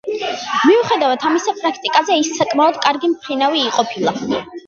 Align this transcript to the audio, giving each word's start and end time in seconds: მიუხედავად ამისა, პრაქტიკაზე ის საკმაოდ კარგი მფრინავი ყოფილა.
მიუხედავად 0.67 1.25
ამისა, 1.31 1.53
პრაქტიკაზე 1.59 2.17
ის 2.21 2.31
საკმაოდ 2.39 2.81
კარგი 2.87 3.13
მფრინავი 3.13 3.63
ყოფილა. 3.79 4.17